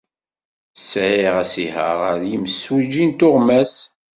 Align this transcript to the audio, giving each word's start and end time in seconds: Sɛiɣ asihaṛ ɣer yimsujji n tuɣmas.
Sɛiɣ 0.89 1.35
asihaṛ 1.43 1.95
ɣer 2.01 2.19
yimsujji 2.29 3.05
n 3.07 3.11
tuɣmas. 3.19 3.73